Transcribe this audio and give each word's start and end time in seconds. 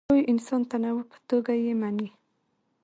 د 0.05 0.05
لوی 0.11 0.21
انساني 0.31 0.65
تنوع 0.71 1.03
په 1.11 1.17
توګه 1.29 1.51
یې 1.63 1.73
مني. 1.81 2.09